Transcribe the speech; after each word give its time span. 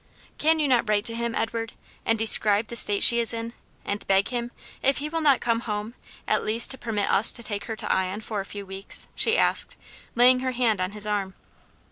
"Can 0.39 0.59
you 0.59 0.67
not 0.67 0.89
write 0.89 1.05
to 1.05 1.13
him, 1.13 1.35
Edward, 1.35 1.73
and 2.07 2.17
describe 2.17 2.69
the 2.69 2.75
state 2.75 3.03
she 3.03 3.19
is 3.19 3.33
in, 3.35 3.53
and 3.85 4.07
beg 4.07 4.29
him, 4.29 4.49
if 4.81 4.97
he 4.97 5.09
will 5.09 5.21
not 5.21 5.41
come 5.41 5.59
home, 5.59 5.93
at 6.27 6.43
least 6.43 6.71
to 6.71 6.77
permit 6.79 7.11
us 7.11 7.31
to 7.31 7.43
take 7.43 7.65
her 7.65 7.75
to 7.75 7.91
Ion 7.93 8.21
for 8.21 8.41
a 8.41 8.45
few 8.45 8.65
weeks?" 8.65 9.07
she 9.13 9.37
asked, 9.37 9.77
laying 10.15 10.39
her 10.39 10.53
hand 10.53 10.81
on 10.81 10.93
his 10.93 11.05
arm. 11.05 11.35